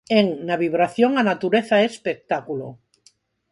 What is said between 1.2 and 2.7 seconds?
a natureza é espectáculo.